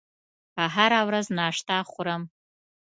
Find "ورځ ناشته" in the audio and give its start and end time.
1.07-1.75